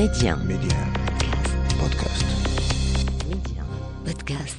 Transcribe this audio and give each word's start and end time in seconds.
Média. 0.00 0.34
Média. 0.34 0.78
Podcast. 1.78 2.24
Média. 3.28 3.62
Podcast. 4.02 4.58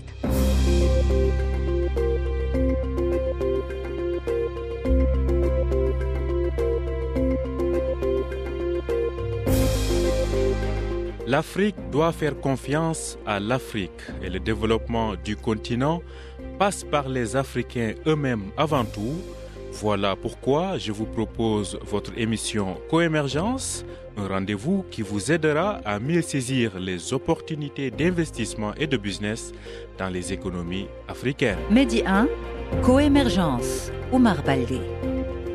L'Afrique 11.26 11.76
doit 11.92 12.12
faire 12.12 12.40
confiance 12.40 13.18
à 13.26 13.40
l'Afrique 13.40 13.90
et 14.22 14.30
le 14.30 14.40
développement 14.40 15.16
du 15.16 15.36
continent 15.36 16.04
passe 16.60 16.84
par 16.84 17.10
les 17.10 17.36
Africains 17.36 17.96
eux-mêmes 18.06 18.52
avant 18.58 18.86
tout. 18.86 19.20
Voilà 19.72 20.16
pourquoi 20.16 20.78
je 20.78 20.92
vous 20.92 21.06
propose 21.06 21.80
votre 21.84 22.12
émission 22.18 22.78
Coémergence, 22.90 23.86
un 24.18 24.28
rendez-vous 24.28 24.84
qui 24.92 25.02
vous 25.02 25.32
aidera 25.32 25.80
à 25.86 26.00
mieux 26.00 26.22
saisir 26.22 26.78
les 26.78 27.14
opportunités 27.14 27.90
d'investissement 27.90 28.74
et 28.76 28.86
de 28.86 28.98
business 28.98 29.54
dans 29.98 30.10
les 30.10 30.34
économies 30.34 30.88
africaines. 31.08 31.58
Medi 31.72 32.04
1, 32.06 32.28
Coémergence, 32.84 33.92
Omar 34.12 34.44
Baldé. 34.44 34.82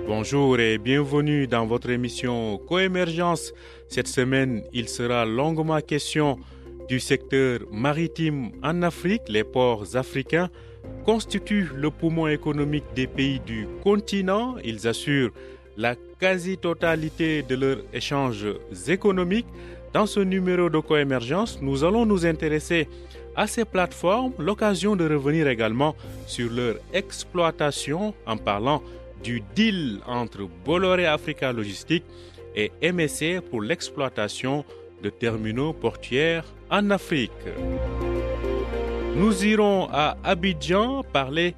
Bonjour 0.07 0.59
et 0.59 0.79
bienvenue 0.79 1.47
dans 1.47 1.67
votre 1.67 1.91
émission 1.91 2.59
Coémergence. 2.59 3.53
Cette 3.89 4.09
semaine, 4.09 4.63
il 4.73 4.89
sera 4.89 5.27
longuement 5.27 5.81
question 5.81 6.39
du 6.89 7.01
secteur 7.01 7.61
maritime 7.71 8.51
en 8.63 8.83
Afrique. 8.83 9.23
Les 9.29 9.45
ports 9.45 9.95
africains 9.95 10.49
constituent 11.05 11.71
le 11.75 11.91
poumon 11.91 12.27
économique 12.29 12.85
des 12.95 13.07
pays 13.07 13.41
du 13.41 13.67
continent. 13.83 14.57
Ils 14.65 14.89
assurent 14.89 15.31
la 15.77 15.95
quasi-totalité 16.19 17.43
de 17.43 17.55
leurs 17.55 17.79
échanges 17.93 18.47
économiques. 18.89 19.47
Dans 19.93 20.07
ce 20.07 20.21
numéro 20.21 20.69
de 20.69 20.79
Coémergence, 20.79 21.59
nous 21.63 21.85
allons 21.85 22.07
nous 22.07 22.27
intéresser 22.27 22.89
à 23.37 23.47
ces 23.47 23.65
plateformes, 23.65 24.33
l'occasion 24.39 24.97
de 24.97 25.05
revenir 25.09 25.47
également 25.47 25.95
sur 26.27 26.51
leur 26.51 26.77
exploitation 26.93 28.15
en 28.27 28.37
parlant 28.37 28.83
du 29.23 29.43
deal 29.55 30.01
entre 30.07 30.49
Bolloré 30.65 31.07
Africa 31.07 31.53
Logistique 31.53 32.05
et 32.55 32.73
MSC 32.83 33.41
pour 33.51 33.61
l'exploitation 33.61 34.65
de 35.03 35.11
terminaux 35.11 35.75
portuaires 35.75 36.45
en 36.71 36.91
Afrique. 36.91 37.33
Nous 39.19 39.47
irons 39.47 39.89
à 39.91 40.19
Abidjan 40.25 41.03
parler 41.03 41.55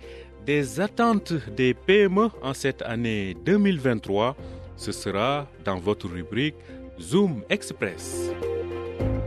des 0.46 0.78
attentes 0.80 1.32
des 1.56 1.74
PME 1.74 2.28
en 2.40 2.54
cette 2.54 2.82
année 2.82 3.36
2023. 3.44 4.36
Ce 4.76 4.92
sera 4.92 5.48
dans 5.64 5.76
votre 5.76 6.08
rubrique 6.08 6.54
Zoom 7.00 7.42
Express. 7.50 8.30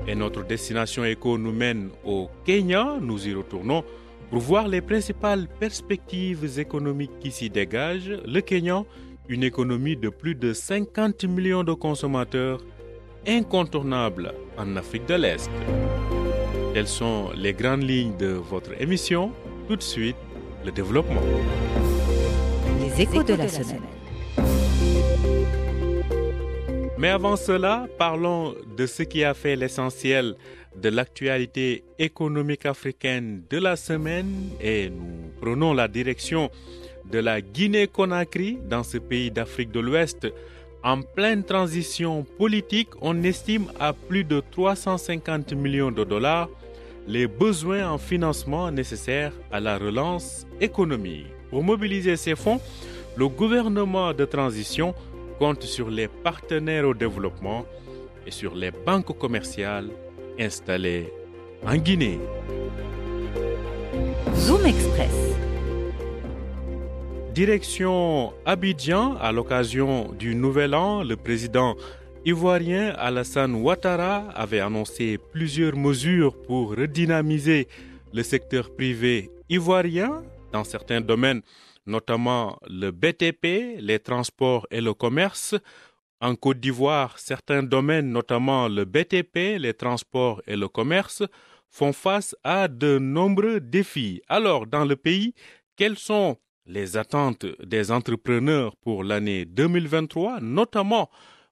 Et 0.08 0.16
notre 0.16 0.46
destination 0.46 1.04
éco 1.04 1.38
nous 1.38 1.52
mène 1.52 1.90
au 2.06 2.30
Kenya. 2.46 2.96
Nous 3.02 3.28
y 3.28 3.34
retournons 3.34 3.84
pour 4.30 4.40
voir 4.40 4.70
les 4.70 4.80
principales 4.80 5.50
perspectives 5.60 6.58
économiques 6.58 7.20
qui 7.20 7.32
s'y 7.32 7.50
dégagent, 7.50 8.18
le 8.26 8.40
Kenya, 8.40 8.86
une 9.28 9.44
économie 9.44 9.98
de 9.98 10.08
plus 10.08 10.36
de 10.36 10.54
50 10.54 11.26
millions 11.26 11.66
de 11.66 11.74
consommateurs, 11.74 12.62
incontournable 13.28 14.34
en 14.58 14.78
Afrique 14.78 15.06
de 15.06 15.16
l'Est. 15.16 15.50
Telles 16.74 16.88
sont 16.88 17.32
les 17.36 17.52
grandes 17.54 17.84
lignes 17.84 18.16
de 18.16 18.28
votre 18.28 18.82
émission. 18.82 19.34
Tout 19.68 19.76
de 19.76 19.84
suite, 19.84 20.16
le 20.64 20.72
développement. 20.72 21.22
Les 22.80 23.02
échos 23.02 23.24
de 23.24 23.34
la 23.34 23.50
semaine. 23.50 23.82
Mais 26.98 27.10
avant 27.10 27.36
cela, 27.36 27.88
parlons 27.98 28.56
de 28.78 28.86
ce 28.86 29.04
qui 29.04 29.26
a 29.26 29.34
fait 29.34 29.58
l'essentiel 29.58 30.36
de 30.78 30.88
l'actualité 30.88 31.84
économique 32.00 32.66
africaine 32.66 33.44
de 33.50 33.58
la 33.58 33.76
semaine 33.76 34.32
et 34.62 34.90
nous 34.90 35.30
prenons 35.42 35.74
la 35.74 35.90
direction 35.90 36.50
de 37.12 37.20
la 37.20 37.42
Guinée-Conakry 37.42 38.60
dans 38.64 38.84
ce 38.84 38.98
pays 38.98 39.30
d'Afrique 39.30 39.72
de 39.72 39.82
l'Ouest. 39.82 40.28
En 40.84 41.02
pleine 41.02 41.44
transition 41.44 42.24
politique, 42.38 42.90
on 43.02 43.24
estime 43.24 43.66
à 43.78 43.92
plus 43.92 44.24
de 44.24 44.42
350 44.52 45.52
millions 45.54 45.92
de 45.92 46.06
dollars 46.06 46.48
les 47.08 47.28
besoins 47.28 47.90
en 47.90 47.98
financement 47.98 48.72
nécessaires 48.72 49.34
à 49.52 49.60
la 49.60 49.78
relance 49.78 50.46
économique. 50.60 51.28
Pour 51.50 51.64
mobiliser 51.64 52.16
ces 52.16 52.36
fonds, 52.36 52.62
le 53.16 53.28
gouvernement 53.28 54.14
de 54.14 54.26
transition 54.26 54.94
compte 55.40 55.64
sur 55.64 55.90
les 55.90 56.08
partenaires 56.08 56.88
au 56.88 56.94
développement 56.94 57.66
et 58.26 58.32
sur 58.32 58.56
les 58.56 58.72
banques 58.72 59.18
commerciales 59.18 59.90
installées 60.40 61.12
en 61.66 61.76
Guinée. 61.76 62.20
Zoom 64.36 64.66
Express. 64.66 65.36
Direction 67.34 68.34
Abidjan, 68.46 69.16
à 69.22 69.32
l'occasion 69.32 70.12
du 70.18 70.36
Nouvel 70.36 70.76
An, 70.76 71.04
le 71.04 71.16
président 71.16 71.76
ivoirien 72.26 72.94
Alassane 72.98 73.56
Ouattara 73.56 74.30
avait 74.36 74.60
annoncé 74.60 75.18
plusieurs 75.32 75.76
mesures 75.76 76.40
pour 76.44 76.76
redynamiser 76.76 77.68
le 78.14 78.22
secteur 78.22 78.76
privé 78.76 79.32
ivoirien 79.50 80.24
dans 80.52 80.64
certains 80.64 81.02
domaines, 81.02 81.42
notamment 81.88 82.60
le 82.70 82.92
BTP, 82.92 83.80
les 83.80 84.00
transports 84.00 84.68
et 84.70 84.82
le 84.82 84.94
commerce. 84.94 85.56
En 86.20 86.36
Côte 86.36 86.60
d'Ivoire, 86.60 87.18
certains 87.18 87.64
domaines, 87.64 88.12
notamment 88.12 88.68
le 88.68 88.86
BTP, 88.86 89.58
les 89.58 89.74
transports 89.74 90.42
et 90.46 90.56
le 90.56 90.68
commerce, 90.68 91.24
font 91.70 91.94
face 91.94 92.36
à 92.44 92.68
de 92.68 93.00
nombreux 93.00 93.60
défis. 93.60 94.22
Alors, 94.28 94.68
dans 94.68 94.86
le 94.86 94.96
pays, 94.96 95.34
quelles 95.76 95.98
sont 95.98 96.38
les 96.68 96.98
attentes 96.98 97.48
des 97.64 97.92
entrepreneurs 97.92 98.76
pour 98.76 99.04
l'année 99.04 99.46
2023, 99.46 100.40
notamment 100.42 101.10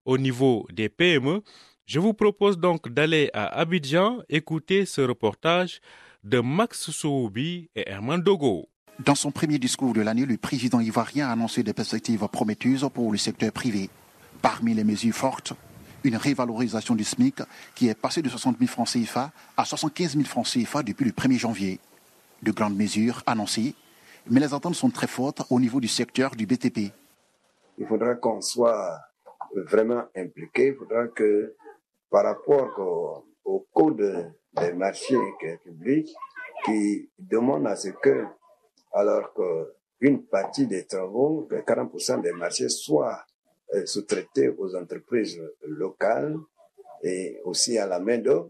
au 0.09 0.17
niveau 0.17 0.65
des 0.73 0.89
PME 0.89 1.43
Je 1.85 1.99
vous 1.99 2.13
propose 2.13 2.57
donc 2.57 2.89
d'aller 2.89 3.29
à 3.33 3.45
Abidjan 3.59 4.19
écouter 4.27 4.85
ce 4.85 5.01
reportage 5.01 5.81
de 6.23 6.39
Max 6.39 6.89
Soubi 6.89 7.69
et 7.75 7.87
Herman 7.87 8.21
Dogo. 8.21 8.69
Dans 9.05 9.13
son 9.13 9.31
premier 9.31 9.59
discours 9.59 9.93
de 9.93 10.01
l'année, 10.01 10.25
le 10.25 10.37
président 10.37 10.79
ivoirien 10.79 11.29
a 11.29 11.33
annoncé 11.33 11.61
des 11.61 11.73
perspectives 11.73 12.27
prometteuses 12.27 12.89
pour 12.91 13.11
le 13.11 13.19
secteur 13.19 13.51
privé. 13.51 13.89
Parmi 14.41 14.73
les 14.73 14.83
mesures 14.83 15.13
fortes, 15.13 15.53
une 16.03 16.15
révalorisation 16.15 16.95
du 16.95 17.03
SMIC 17.03 17.43
qui 17.75 17.87
est 17.87 17.93
passé 17.93 18.23
de 18.23 18.29
60 18.29 18.57
000 18.57 18.67
francs 18.67 18.89
CFA 18.89 19.31
à 19.55 19.63
75 19.63 20.13
000 20.13 20.25
francs 20.25 20.47
CFA 20.47 20.81
depuis 20.81 21.05
le 21.05 21.11
1er 21.11 21.37
janvier. 21.37 21.79
De 22.41 22.51
grandes 22.51 22.75
mesures 22.75 23.21
annoncées, 23.27 23.75
mais 24.27 24.39
les 24.39 24.55
attentes 24.55 24.75
sont 24.75 24.89
très 24.89 25.07
fortes 25.07 25.43
au 25.51 25.59
niveau 25.59 25.79
du 25.79 25.87
secteur 25.87 26.35
du 26.35 26.47
BTP. 26.47 26.91
Il 27.77 27.85
faudra 27.87 28.15
qu'on 28.15 28.41
soit 28.41 29.08
vraiment 29.55 30.03
impliqué. 30.15 30.67
Il 30.67 30.75
faudra 30.75 31.07
que 31.07 31.55
par 32.09 32.25
rapport 32.25 32.79
au, 32.79 33.25
au 33.45 33.67
code 33.73 34.33
des 34.53 34.73
marchés 34.73 35.17
publics 35.63 36.13
qui 36.65 37.09
demande 37.17 37.67
à 37.67 37.75
ce 37.75 37.89
que, 37.89 38.25
alors 38.93 39.33
qu'une 39.33 40.25
partie 40.25 40.67
des 40.67 40.85
travaux, 40.85 41.47
que 41.49 41.55
40% 41.55 42.21
des 42.21 42.31
marchés 42.31 42.69
soient 42.69 43.23
euh, 43.73 43.85
sous-traités 43.85 44.49
aux 44.49 44.75
entreprises 44.75 45.39
locales 45.63 46.35
et 47.03 47.39
aussi 47.45 47.77
à 47.77 47.85
la 47.85 47.99
main-d'œuvre, 47.99 48.49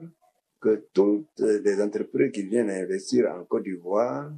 que 0.61 0.87
toutes 0.93 1.39
les 1.39 1.81
entreprises 1.81 2.31
qui 2.31 2.43
viennent 2.43 2.69
investir 2.69 3.31
en 3.31 3.45
Côte 3.45 3.63
d'Ivoire, 3.63 4.31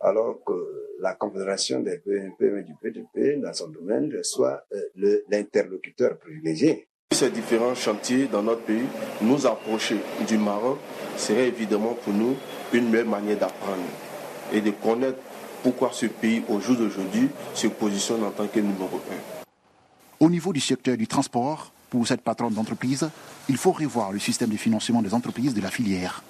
alors 0.00 0.38
que 0.44 0.52
la 1.00 1.14
Confédération 1.14 1.80
des 1.80 1.98
PME 1.98 2.62
du 2.62 2.74
PTP, 2.74 3.40
dans 3.40 3.52
son 3.52 3.68
domaine, 3.68 4.12
soit 4.22 4.64
euh, 4.72 5.22
l'interlocuteur 5.28 6.18
privilégié. 6.18 6.88
Ces 7.12 7.30
différents 7.30 7.74
chantiers 7.74 8.26
dans 8.26 8.42
notre 8.42 8.62
pays, 8.62 8.86
nous 9.22 9.46
approcher 9.46 9.98
du 10.26 10.38
Maroc 10.38 10.78
serait 11.16 11.48
évidemment 11.48 11.94
pour 11.94 12.12
nous 12.12 12.36
une 12.72 12.90
meilleure 12.90 13.06
manière 13.06 13.38
d'apprendre 13.38 13.82
et 14.52 14.60
de 14.60 14.70
connaître 14.70 15.18
pourquoi 15.62 15.90
ce 15.92 16.06
pays, 16.06 16.42
au 16.48 16.60
jour 16.60 16.76
d'aujourd'hui, 16.76 17.28
se 17.54 17.66
positionne 17.68 18.22
en 18.24 18.30
tant 18.30 18.46
que 18.46 18.60
numéro 18.60 19.00
un. 19.10 19.44
Au 20.24 20.30
niveau 20.30 20.52
du 20.52 20.60
secteur 20.60 20.96
du 20.96 21.06
transport, 21.06 21.72
pour 21.90 22.06
cette 22.06 22.22
patronne 22.22 22.54
d'entreprise, 22.54 23.08
il 23.48 23.56
faut 23.56 23.72
revoir 23.72 24.12
le 24.12 24.18
système 24.18 24.50
de 24.50 24.56
financement 24.56 25.02
des 25.02 25.14
entreprises 25.14 25.54
de 25.54 25.60
la 25.60 25.70
filière. 25.70 26.22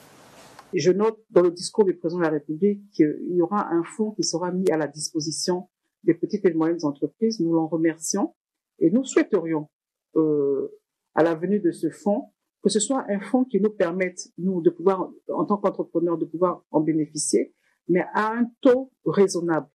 Je 0.72 0.90
note 0.90 1.18
dans 1.30 1.42
le 1.42 1.50
discours 1.50 1.84
du 1.84 1.94
président 1.94 2.18
de 2.18 2.24
la 2.24 2.30
République 2.30 2.90
qu'il 2.90 3.16
y 3.30 3.40
aura 3.40 3.68
un 3.72 3.84
fonds 3.84 4.10
qui 4.12 4.22
sera 4.22 4.50
mis 4.52 4.70
à 4.70 4.76
la 4.76 4.86
disposition 4.86 5.68
des 6.04 6.14
petites 6.14 6.44
et 6.44 6.52
moyennes 6.52 6.84
entreprises. 6.84 7.40
Nous 7.40 7.52
l'en 7.52 7.66
remercions 7.66 8.34
et 8.78 8.90
nous 8.90 9.04
souhaiterions, 9.04 9.68
euh, 10.16 10.68
à 11.14 11.22
la 11.22 11.34
venue 11.34 11.60
de 11.60 11.72
ce 11.72 11.90
fonds, 11.90 12.30
que 12.62 12.68
ce 12.68 12.80
soit 12.80 13.04
un 13.08 13.20
fonds 13.20 13.44
qui 13.44 13.60
nous 13.60 13.70
permette, 13.70 14.28
nous, 14.38 14.60
de 14.60 14.70
pouvoir, 14.70 15.08
en 15.32 15.44
tant 15.44 15.56
qu'entrepreneurs, 15.56 16.18
de 16.18 16.24
pouvoir 16.24 16.62
en 16.70 16.80
bénéficier, 16.80 17.54
mais 17.88 18.04
à 18.12 18.32
un 18.32 18.50
taux 18.60 18.90
raisonnable. 19.04 19.68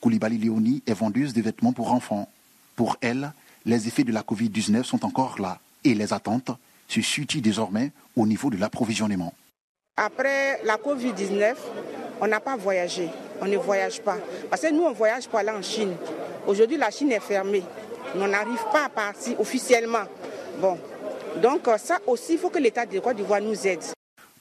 Koulibaly 0.00 0.38
Léonie 0.38 0.82
est 0.86 0.94
vendeuse 0.94 1.32
de 1.32 1.42
vêtements 1.42 1.72
pour 1.72 1.92
enfants. 1.92 2.28
Pour 2.76 2.96
elle, 3.00 3.32
les 3.66 3.86
effets 3.86 4.04
de 4.04 4.12
la 4.12 4.22
Covid-19 4.22 4.84
sont 4.84 5.04
encore 5.04 5.40
là 5.40 5.60
et 5.84 5.94
les 5.94 6.12
attentes 6.12 6.50
se 6.88 7.00
situe 7.00 7.40
désormais 7.40 7.92
au 8.16 8.26
niveau 8.26 8.50
de 8.50 8.56
l'approvisionnement. 8.56 9.34
Après 9.96 10.62
la 10.64 10.76
Covid-19, 10.76 11.54
on 12.22 12.26
n'a 12.26 12.40
pas 12.40 12.56
voyagé, 12.56 13.10
on 13.42 13.46
ne 13.46 13.58
voyage 13.58 14.00
pas. 14.00 14.16
Parce 14.48 14.62
que 14.62 14.72
nous, 14.72 14.84
on 14.84 14.92
voyage 14.92 15.28
pour 15.28 15.38
aller 15.38 15.50
en 15.50 15.60
Chine. 15.60 15.94
Aujourd'hui, 16.46 16.78
la 16.78 16.90
Chine 16.90 17.12
est 17.12 17.20
fermée. 17.20 17.62
On 18.16 18.26
n'arrive 18.26 18.64
pas 18.72 18.86
à 18.86 18.88
partir 18.88 19.38
officiellement. 19.38 20.04
Bon, 20.60 20.78
donc 21.42 21.68
euh, 21.68 21.76
ça 21.76 21.98
aussi, 22.06 22.34
il 22.34 22.38
faut 22.38 22.48
que 22.48 22.58
l'État 22.58 22.86
de 22.86 22.98
Côte 23.00 23.16
d'Ivoire 23.16 23.42
nous 23.42 23.66
aide. 23.66 23.82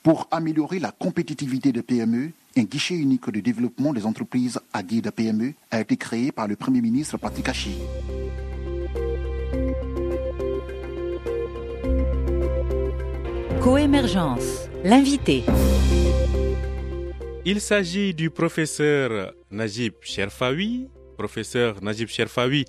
Pour 0.01 0.25
améliorer 0.31 0.80
la 0.80 0.92
compétitivité 0.92 1.74
des 1.74 1.83
PME, 1.83 2.31
un 2.57 2.63
guichet 2.63 2.95
unique 2.95 3.30
de 3.30 3.42
développement 3.42 3.92
des 3.92 4.06
entreprises 4.06 4.57
à 4.71 4.81
guide 4.83 5.12
PME 5.12 5.53
a 5.69 5.81
été 5.81 5.98
créé 5.98 6.31
par 6.31 6.48
le 6.48 6.56
Premier 6.56 6.80
ministre 6.80 7.18
Patrick 7.18 7.50
Hachi. 7.50 7.77
Coémergence, 13.62 14.71
l'invité. 14.83 15.44
Il 17.45 17.62
s'agit 17.62 18.13
du 18.13 18.30
professeur 18.30 19.33
Najib 19.51 19.94
Sherfawi. 20.01 20.88
Professeur 21.18 21.75
Najib 21.81 22.07
Sherfawi 22.07 22.66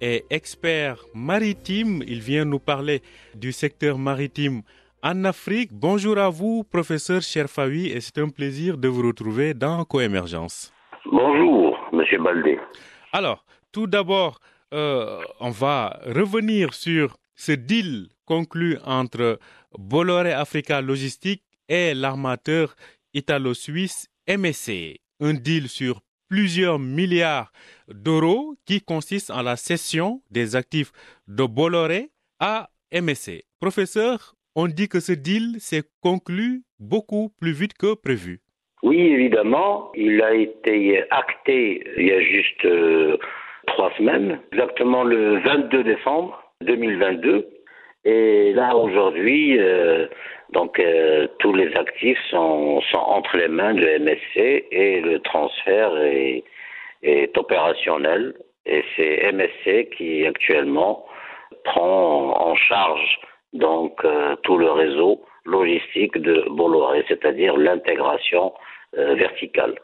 est 0.00 0.24
expert 0.30 1.04
maritime. 1.14 2.02
Il 2.06 2.20
vient 2.20 2.44
nous 2.44 2.58
parler 2.58 3.02
du 3.34 3.52
secteur 3.52 3.98
maritime 3.98 4.62
en 5.02 5.24
Afrique. 5.24 5.70
Bonjour 5.72 6.18
à 6.18 6.28
vous, 6.30 6.64
professeur 6.64 7.22
Sherfawi, 7.22 7.88
et 7.88 8.00
c'est 8.00 8.18
un 8.18 8.28
plaisir 8.28 8.76
de 8.78 8.88
vous 8.88 9.06
retrouver 9.06 9.54
dans 9.54 9.84
Coémergence. 9.84 10.72
Bonjour, 11.06 11.78
monsieur 11.92 12.18
Baldé. 12.22 12.58
Alors, 13.12 13.44
tout 13.72 13.86
d'abord, 13.86 14.38
euh, 14.72 15.20
on 15.40 15.50
va 15.50 16.00
revenir 16.06 16.74
sur 16.74 17.16
ce 17.34 17.52
deal 17.52 18.08
conclu 18.26 18.78
entre 18.84 19.38
Bolloré 19.78 20.32
Africa 20.32 20.80
Logistique 20.80 21.42
et 21.68 21.94
l'armateur 21.94 22.74
italo-suisse 23.14 24.08
MSC. 24.28 25.00
Un 25.20 25.34
deal 25.34 25.68
sur 25.68 26.00
plusieurs 26.28 26.78
milliards 26.78 27.52
d'euros 27.88 28.54
qui 28.66 28.80
consiste 28.80 29.30
en 29.30 29.42
la 29.42 29.56
cession 29.56 30.22
des 30.30 30.56
actifs 30.56 30.92
de 31.28 31.44
Bolloré 31.44 32.08
à 32.40 32.70
MSC. 32.92 33.44
Professeur, 33.60 34.34
on 34.56 34.66
dit 34.66 34.88
que 34.88 35.00
ce 35.00 35.12
deal 35.12 35.56
s'est 35.60 35.84
conclu 36.00 36.62
beaucoup 36.78 37.30
plus 37.40 37.52
vite 37.52 37.74
que 37.74 37.94
prévu. 37.94 38.40
Oui, 38.82 38.98
évidemment, 38.98 39.92
il 39.94 40.20
a 40.22 40.34
été 40.34 41.04
acté 41.10 41.84
il 41.96 42.06
y 42.06 42.12
a 42.12 42.20
juste 42.20 42.64
euh, 42.64 43.16
trois 43.66 43.92
semaines, 43.96 44.40
exactement 44.52 45.04
le 45.04 45.38
22 45.40 45.84
décembre 45.84 46.42
2022. 46.62 47.46
Et 48.04 48.52
là, 48.52 48.76
aujourd'hui, 48.76 49.58
euh, 49.58 50.06
donc 50.52 50.78
euh, 50.78 51.28
tous 51.38 51.52
les 51.54 51.72
actifs 51.74 52.18
sont, 52.30 52.80
sont, 52.90 52.98
entre 52.98 53.36
les 53.36 53.48
mains 53.48 53.74
de 53.74 53.98
MSC 53.98 54.66
et 54.70 55.00
le 55.00 55.20
transfert 55.20 55.96
est, 55.98 56.44
est 57.02 57.36
opérationnel. 57.38 58.34
Et 58.66 58.84
c'est 58.96 59.32
MSC 59.32 59.90
qui 59.96 60.26
actuellement 60.26 61.04
prend 61.64 62.48
en 62.48 62.54
charge 62.56 63.20
donc 63.52 64.04
euh, 64.04 64.34
tout 64.42 64.56
le 64.56 64.70
réseau 64.70 65.22
logistique 65.44 66.16
de 66.18 66.44
Bolloré, 66.50 67.04
c'est-à-dire 67.08 67.56
l'intégration 67.56 68.52
verticale. 68.94 69.74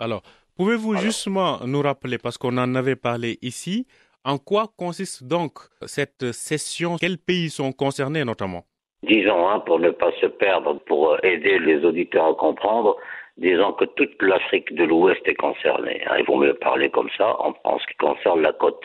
Alors, 0.00 0.20
pouvez-vous 0.56 0.96
justement 0.96 1.60
nous 1.64 1.80
rappeler, 1.80 2.18
parce 2.18 2.36
qu'on 2.36 2.58
en 2.58 2.74
avait 2.74 2.96
parlé 2.96 3.38
ici, 3.40 3.86
en 4.24 4.38
quoi 4.38 4.66
consiste 4.76 5.24
donc 5.24 5.52
cette 5.86 6.32
session? 6.32 6.96
Quels 7.00 7.18
pays 7.18 7.50
sont 7.50 7.72
concernés 7.72 8.24
notamment? 8.24 8.64
Disons, 9.02 9.48
hein, 9.48 9.60
pour 9.60 9.78
ne 9.78 9.90
pas 9.90 10.10
se 10.20 10.26
perdre, 10.26 10.74
pour 10.86 11.16
aider 11.24 11.58
les 11.60 11.84
auditeurs 11.84 12.26
à 12.26 12.34
comprendre, 12.34 12.96
disons 13.36 13.72
que 13.72 13.84
toute 13.84 14.20
l'Afrique 14.20 14.74
de 14.74 14.84
l'Ouest 14.84 15.20
est 15.26 15.36
concernée. 15.36 16.02
Hein, 16.06 16.16
il 16.18 16.24
vaut 16.24 16.36
mieux 16.36 16.54
parler 16.54 16.90
comme 16.90 17.08
ça 17.16 17.36
en, 17.40 17.78
ce 17.78 17.86
qui 17.86 17.96
concerne 17.96 18.42
la 18.42 18.52
côte, 18.52 18.82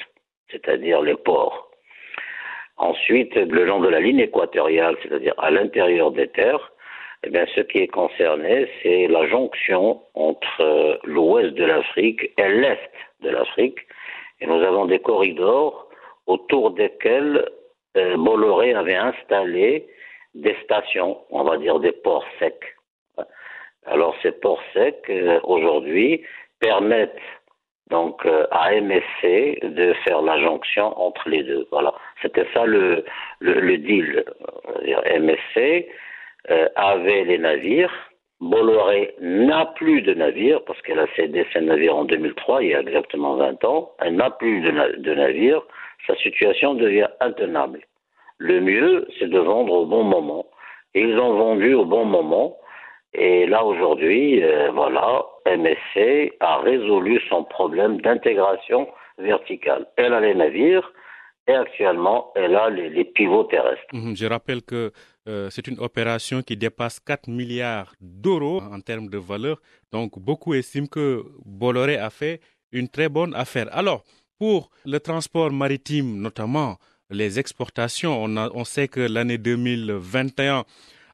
c'est-à-dire 0.52 1.02
les 1.02 1.16
ports. 1.16 1.70
Ensuite, 2.78 3.36
le 3.36 3.66
long 3.66 3.80
de 3.80 3.90
la 3.90 4.00
ligne 4.00 4.20
équatoriale, 4.20 4.96
c'est-à-dire 5.02 5.34
à, 5.38 5.50
l'intérieur 5.50 6.12
des 6.12 6.28
terres, 6.28 6.72
eh 7.24 7.30
bien, 7.30 7.46
ce 7.56 7.62
qui 7.62 7.80
est 7.80 7.88
concerné, 7.88 8.68
c'est 8.82 9.08
la 9.08 9.28
jonction 9.28 10.02
entre 10.14 10.62
euh, 10.62 10.98
l'ouest 11.06 11.54
de 11.54 11.64
l'Afrique 11.64 12.32
et 12.38 12.50
l'est 12.50 12.92
de 13.22 13.30
l'Afrique. 13.30 13.80
Et 14.44 14.45
nous 14.45 14.62
avons 14.62 14.86
des 14.86 15.00
corridors 15.00 15.88
autour 16.28 16.72
desquels 16.72 17.50
euh, 17.95 18.18
Bolloré 18.18 18.74
avait 18.74 18.95
installé 18.95 19.88
des 20.36 20.56
stations, 20.66 21.22
on 21.30 21.44
va 21.45 21.57
dire 21.57 21.80
des 21.80 21.94
ports 21.94 22.25
secs. 22.40 22.75
Alors 23.86 24.13
ces 24.22 24.34
ports 24.34 24.62
secs, 24.74 25.06
euh, 25.10 25.40
aujourd'hui, 25.44 26.25
permettent 26.60 27.16
donc 27.90 28.25
euh, 28.25 28.45
à 28.51 28.72
MSC 28.81 29.60
de 29.63 29.94
faire 30.04 30.22
la 30.22 30.38
jonction 30.42 30.88
entre 31.00 31.30
les 31.30 31.44
deux. 31.44 31.66
Voilà, 31.72 31.94
c'était 32.22 32.48
ça 32.54 32.66
le, 32.66 33.06
le, 33.39 33.62
le 33.62 33.78
deal. 33.78 34.25
MSC 35.19 35.88
euh, 36.50 36.68
avait 36.75 37.24
les 37.24 37.38
navires. 37.38 37.94
Bolloré 38.44 39.16
n'a 39.22 39.66
plus 39.68 40.01
de 40.01 40.13
navires 40.13 40.63
parce 40.66 40.81
qu'elle 40.81 41.00
a 41.00 41.07
cédé 41.16 41.45
ses 41.54 41.62
navires 41.62 41.95
en 41.95 42.06
2003, 42.06 42.63
il 42.63 42.69
y 42.69 42.75
a 42.75 42.81
exactement 42.81 43.36
20 43.36 43.63
ans. 43.63 43.92
Elle 44.00 44.16
n'a 44.16 44.31
plus 44.31 44.60
de, 44.62 44.72
na 44.72 44.90
de 44.92 45.13
navires. 45.13 45.62
Sa 46.06 46.16
situation 46.18 46.74
devient 46.74 47.07
intenable. 47.22 47.80
Le 48.38 48.60
mieux, 48.60 49.07
c'est 49.18 49.30
de 49.30 49.40
vendre 49.40 49.74
au 49.74 49.86
bon 49.86 50.04
moment. 50.04 50.45
Ils 50.94 51.18
ont 51.18 51.36
vendu 51.36 51.74
au 51.74 51.86
bon 51.86 52.04
moment. 52.04 52.57
Et 53.13 53.45
là, 53.45 53.63
aujourd'hui, 53.63 54.44
euh, 54.44 54.72
voilà, 54.72 55.24
MSC 55.46 56.34
a 56.42 56.57
résolu 56.57 57.22
son 57.30 57.46
problème 57.46 58.01
d'intégration 58.01 58.89
verticale. 59.19 59.86
Elle 59.96 60.13
a 60.13 60.19
les 60.19 60.36
navires 60.36 60.92
et 61.48 61.54
actuellement, 61.54 62.31
elle 62.36 62.56
a 62.56 62.69
les, 62.69 62.89
les 62.89 63.06
pivots 63.06 63.46
terrestres. 63.46 63.86
Mmh, 63.94 64.16
je 64.16 64.25
rappelle 64.25 64.63
que 64.63 64.92
euh, 65.28 65.50
c'est 65.50 65.68
une 65.68 65.80
opération 65.80 66.42
qui 66.42 66.58
dépasse 66.58 67.00
4 67.00 67.30
milliards 67.30 67.96
d'euros 68.02 68.62
en 68.62 68.81
termes 68.81 69.10
de 69.10 69.18
valeur. 69.18 69.62
Donc, 69.92 70.20
beaucoup 70.20 70.54
estiment 70.54 70.88
que 70.88 71.24
Bolloré 71.46 71.98
a 71.98 72.10
fait 72.10 72.42
une 72.72 72.90
très 72.90 73.08
bonne 73.08 73.34
affaire. 73.34 73.68
Alors, 73.72 74.04
pour 74.38 74.70
le 74.86 75.00
transport 75.00 75.52
maritime, 75.52 76.20
notamment 76.20 76.78
les 77.10 77.40
exportations, 77.40 78.22
on, 78.22 78.36
a, 78.36 78.50
on 78.54 78.66
sait 78.66 78.88
que 78.88 79.00
l'année 79.00 79.38
2021 79.38 80.66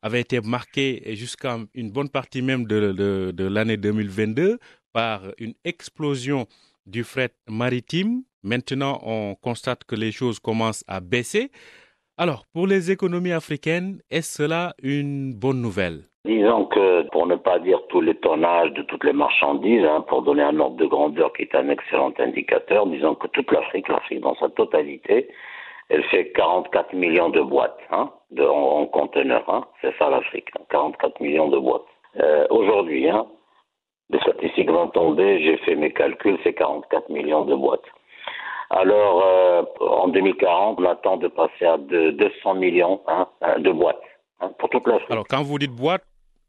avait 0.02 0.22
été 0.22 0.40
marquée 0.42 1.04
jusqu'à 1.16 1.60
une 1.74 1.92
bonne 1.92 2.10
partie 2.10 2.42
même 2.42 2.66
de, 2.66 2.92
de, 2.94 3.32
de 3.36 3.44
l'année 3.46 3.78
2022 3.78 4.58
par 4.94 5.24
une 5.38 5.54
explosion 5.66 6.48
du 6.86 7.04
fret 7.04 7.34
maritime. 7.48 8.24
Maintenant, 8.42 9.00
on 9.04 9.36
constate 9.36 9.84
que 9.84 9.96
les 9.96 10.12
choses 10.12 10.40
commencent 10.40 10.86
à 10.88 11.02
baisser. 11.02 11.52
Alors, 12.22 12.44
pour 12.52 12.68
les 12.68 12.92
économies 12.92 13.32
africaines, 13.32 14.02
est-ce 14.12 14.44
cela 14.44 14.74
une 14.84 15.34
bonne 15.34 15.62
nouvelle? 15.62 16.02
Disons 16.26 16.66
que, 16.66 17.04
pour 17.12 17.26
ne 17.28 17.38
pas 17.38 17.60
dire 17.60 17.80
tous 17.88 18.02
les 18.02 18.16
tonnages 18.16 18.74
de 18.74 18.82
toutes 18.82 19.06
les 19.06 19.14
marchandises, 19.14 19.86
hein, 19.86 20.04
pour 20.06 20.24
donner 20.24 20.44
un 20.44 20.60
ordre 20.60 20.76
de 20.76 20.86
grandeur 20.86 21.32
qui 21.32 21.44
est 21.44 21.56
un 21.56 21.70
excellent 21.70 22.12
indicateur, 22.20 22.88
disons 22.88 23.16
que 23.16 23.28
toute 23.28 23.50
l'Afrique, 23.54 23.88
l'Afrique 23.88 24.20
dans 24.20 24.36
sa 24.36 24.50
totalité, 24.50 25.30
elle 25.88 26.04
fait 26.12 26.34
44 26.34 26.92
millions 26.92 27.30
de 27.30 27.40
boîtes 27.40 27.80
hein, 27.90 28.12
de, 28.32 28.44
en, 28.44 28.82
en 28.82 28.86
conteneurs. 28.88 29.50
Hein. 29.50 29.64
C'est 29.80 29.98
ça 29.98 30.10
l'Afrique, 30.10 30.50
44 30.72 31.22
millions 31.22 31.48
de 31.48 31.58
boîtes. 31.58 31.88
Euh, 32.20 32.46
Aujourd'hui, 32.50 33.10
hein, 33.10 33.28
les 34.10 34.20
statistiques 34.20 34.70
vont 34.70 34.90
tomber, 34.90 35.42
j'ai 35.42 35.56
fait 35.60 35.76
mes 35.76 35.94
calculs, 35.94 36.38
c'est 36.44 36.54
44 36.54 37.08
millions 37.08 37.46
de 37.46 37.56
boîtes. 37.56 37.88
Alors, 38.72 39.24
euh, 39.26 39.64
en 40.00 40.08
2040, 40.08 40.80
on 40.80 40.86
attend 40.86 41.18
de 41.18 41.28
passer 41.28 41.66
à 41.66 41.78
de 41.78 42.12
200 42.12 42.56
millions 42.56 43.02
hein, 43.08 43.28
de 43.60 43.72
boîtes 43.72 44.02
hein, 44.40 44.52
pour 44.58 44.70
toute 44.70 44.88
l'Afrique. 44.88 45.12
Alors, 45.12 45.26
quand 45.28 45.44
vous 45.44 45.60
dites 45.60 45.72
boîte, 45.72 46.04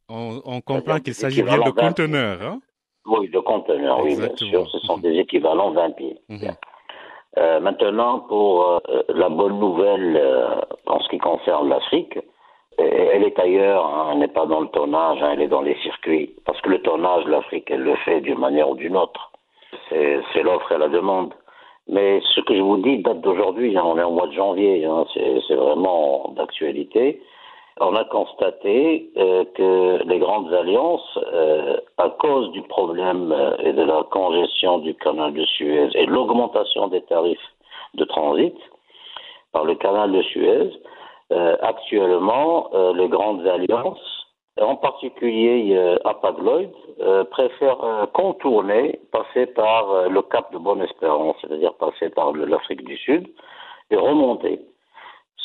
on, 0.09 0.41
on 0.45 0.61
comprend 0.61 0.99
qu'il 0.99 1.15
s'agit 1.15 1.43
bien 1.43 1.59
de 1.59 1.71
conteneurs. 1.71 2.39
Hein? 2.43 2.61
Oui, 3.07 3.29
de 3.29 3.39
conteneurs, 3.39 4.03
oui, 4.03 4.17
bien 4.17 4.35
sûr. 4.37 4.69
Ce 4.71 4.79
sont 4.81 4.99
des 4.99 5.15
équivalents 5.19 5.71
20 5.71 5.91
pieds. 5.97 6.17
-hmm. 6.29 6.55
euh, 7.39 7.61
maintenant, 7.61 8.21
pour 8.21 8.53
euh, 8.63 8.79
la 9.09 9.29
bonne 9.29 9.59
nouvelle 9.59 10.17
euh, 10.17 10.61
en 10.87 10.99
ce 11.01 11.09
qui 11.09 11.19
concerne 11.19 11.69
l'Afrique, 11.69 12.19
elle 12.79 13.25
est 13.25 13.39
ailleurs, 13.39 13.85
hein, 13.85 14.09
elle 14.13 14.21
n'est 14.21 14.35
pas 14.41 14.47
dans 14.47 14.61
le 14.61 14.69
tonnage, 14.69 15.19
hein, 15.23 15.31
elle 15.35 15.43
est 15.43 15.53
dans 15.57 15.61
les 15.61 15.77
circuits. 15.87 16.29
Parce 16.47 16.59
que 16.63 16.71
le 16.71 16.81
tonnage, 16.81 17.25
l'Afrique, 17.27 17.69
elle 17.71 17.85
le 17.93 17.97
fait 18.07 18.21
d'une 18.23 18.39
manière 18.39 18.69
ou 18.71 18.77
d'une 18.83 18.97
autre. 19.05 19.23
C'est 19.91 20.43
l'offre 20.43 20.71
et 20.73 20.79
la 20.79 20.89
demande. 20.89 21.33
Mais 21.91 22.21
ce 22.35 22.41
que 22.43 22.55
je 22.55 22.61
vous 22.63 22.77
dis 22.77 22.99
date 22.99 23.21
d'aujourd'hui, 23.21 23.77
hein, 23.77 23.83
on 23.85 23.99
est 23.99 24.05
au 24.05 24.13
mois 24.13 24.29
de 24.29 24.33
janvier, 24.33 24.85
hein, 24.85 25.05
c'est 25.13 25.55
vraiment 25.57 26.33
d'actualité. 26.37 27.21
On 27.81 27.97
a 27.97 28.05
constaté 28.05 29.11
euh, 29.17 29.45
que 29.55 30.03
les 30.07 30.19
grandes 30.19 30.53
alliances, 30.53 31.19
euh, 31.33 31.79
à 31.99 32.11
cause 32.11 32.53
du 32.53 32.63
problème 32.63 33.33
euh, 33.33 33.57
et 33.65 33.73
de 33.73 33.83
la 33.83 34.05
congestion 34.11 34.79
du 34.79 34.95
canal 34.95 35.33
de 35.33 35.45
Suez 35.47 35.89
et 35.95 36.07
l'augmentation 36.07 36.87
des 36.89 37.01
tarifs 37.03 37.39
de 37.95 38.05
transit 38.05 38.55
par 39.53 39.65
le 39.65 39.75
canal 39.75 40.13
de 40.13 40.23
Suez, 40.23 40.71
actuellement, 41.63 42.71
les 42.95 43.09
grandes 43.09 43.47
alliances, 43.47 44.20
en 44.61 44.77
particulier 44.77 45.75
euh, 45.77 45.97
Apagloid, 46.05 46.71
euh, 47.01 47.25
préfèrent 47.25 47.83
euh, 47.85 48.07
contourner, 48.07 49.01
passer 49.13 49.47
par 49.47 49.91
euh, 49.91 50.09
le 50.09 50.23
cap 50.23 50.53
de 50.53 50.59
Bonne-Espérance, 50.59 51.37
c'est-à-dire 51.41 51.75
passer 51.75 52.11
par 52.11 52.33
l'Afrique 52.33 52.85
du 52.85 52.97
Sud 52.97 53.29
et 53.91 53.97
remonter. 53.97 54.61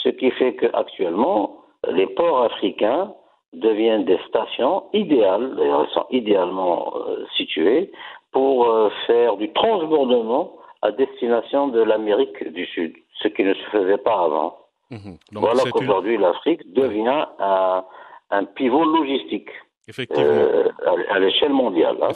Ce 0.03 0.09
qui 0.09 0.31
fait 0.31 0.55
qu'actuellement, 0.55 1.57
les 1.89 2.07
ports 2.07 2.43
africains 2.43 3.13
deviennent 3.53 4.05
des 4.05 4.19
stations 4.27 4.83
idéales, 4.93 5.55
d'ailleurs 5.55 5.81
elles 5.87 5.93
sont 5.93 6.05
idéalement 6.09 6.93
situées, 7.37 7.91
pour 8.31 8.67
faire 9.07 9.37
du 9.37 9.51
transbordement 9.53 10.51
à 10.81 10.91
destination 10.91 11.69
de 11.69 11.81
l'Amérique 11.81 12.51
du 12.53 12.65
Sud, 12.65 12.93
ce 13.21 13.29
qui 13.29 13.43
ne 13.43 13.53
se 13.53 13.63
faisait 13.71 13.97
pas 13.97 14.23
avant. 14.25 14.57
Donc, 14.91 15.43
voilà 15.45 15.63
une- 15.65 15.71
qu'aujourd'hui 15.71 16.17
l'Afrique 16.17 16.61
devient 16.73 17.25
un, 17.39 17.83
un 18.31 18.43
pivot 18.45 18.83
logistique 18.83 19.49
Effectivement. 19.87 20.25
euh, 20.31 20.69
à, 21.11 21.19
l'échelle 21.19 21.53
mondiale. 21.53 21.97
hein. 22.01 22.07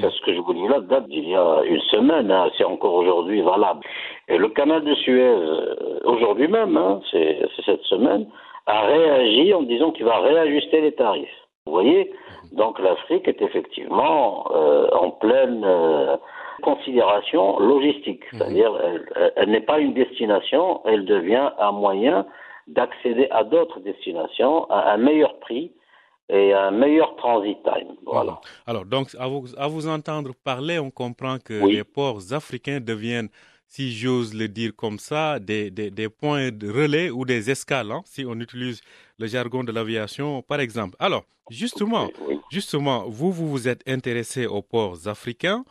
C'est 0.00 0.10
ce 0.10 0.22
que 0.22 0.32
je 0.34 0.40
vous 0.40 0.54
dis 0.54 0.66
là, 0.66 0.80
date 0.80 1.08
d'il 1.08 1.28
y 1.28 1.34
a 1.36 1.60
une 1.64 1.80
semaine, 1.82 2.30
hein, 2.30 2.48
c'est 2.56 2.64
encore 2.64 2.94
aujourd'hui 2.94 3.42
valable. 3.42 3.80
Et 4.28 4.38
le 4.38 4.48
canal 4.48 4.82
de 4.84 4.94
Suez, 4.94 5.20
euh, 5.22 5.74
aujourd'hui 6.04 6.48
même, 6.48 6.76
hein, 6.76 7.00
c'est 7.10 7.38
cette 7.66 7.82
semaine, 7.82 8.26
a 8.66 8.80
réagi 8.86 9.52
en 9.52 9.62
disant 9.62 9.90
qu'il 9.92 10.06
va 10.06 10.18
réajuster 10.20 10.80
les 10.80 10.92
tarifs. 10.92 11.28
Vous 11.66 11.72
voyez? 11.72 12.10
Donc 12.52 12.78
l'Afrique 12.78 13.28
est 13.28 13.42
effectivement 13.42 14.46
euh, 14.54 14.88
en 14.92 15.10
pleine 15.10 15.62
euh, 15.66 16.16
considération 16.62 17.58
logistique, 17.60 18.22
c'est-à-dire 18.32 18.72
elle, 18.82 19.04
elle- 19.16 19.32
elle 19.36 19.50
n'est 19.50 19.60
pas 19.60 19.78
une 19.78 19.92
destination, 19.94 20.80
elle 20.86 21.04
devient 21.04 21.50
un 21.58 21.72
moyen 21.72 22.26
d'accéder 22.68 23.26
à 23.30 23.44
d'autres 23.44 23.80
destinations 23.80 24.64
à 24.70 24.92
un 24.92 24.96
meilleur 24.98 25.38
prix 25.40 25.72
et 26.28 26.52
à 26.52 26.66
un 26.68 26.70
meilleur 26.70 27.16
transit 27.16 27.56
time. 27.64 27.96
Voilà. 28.04 28.40
Alors, 28.66 28.84
donc, 28.84 29.14
à 29.18 29.26
vous, 29.26 29.46
à 29.56 29.66
vous 29.66 29.88
entendre 29.88 30.32
parler, 30.44 30.78
on 30.78 30.90
comprend 30.90 31.38
que 31.38 31.64
Oui. 31.64 31.72
les 31.76 31.84
ports 31.84 32.20
africains 32.32 32.80
deviennent, 32.80 33.30
si 33.66 33.92
j'ose 33.92 34.34
le 34.34 34.48
dire 34.48 34.72
comme 34.76 34.98
ça, 34.98 35.38
des, 35.38 35.70
des, 35.70 35.90
des 35.90 36.08
points 36.10 36.50
de 36.50 36.70
relais 36.70 37.08
ou 37.10 37.24
des 37.24 37.50
escales, 37.50 37.90
hein, 37.92 38.02
si 38.04 38.24
on 38.26 38.38
utilise 38.40 38.80
le 39.18 39.26
jargon 39.26 39.64
de 39.64 39.72
l'aviation, 39.72 40.42
par 40.42 40.60
exemple. 40.60 40.96
Alors, 40.98 41.24
justement, 41.48 42.10
Oui. 42.18 42.38
justement, 42.50 43.04
vous, 43.08 43.32
vous 43.32 43.48
vous 43.48 43.66
êtes 43.68 43.82
intéressé 43.88 44.46
aux 44.46 44.62
ports 44.62 45.08
africains. 45.08 45.64